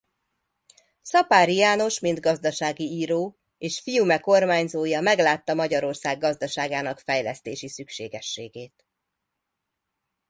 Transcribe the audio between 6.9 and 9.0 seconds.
fejlesztési szükségességét.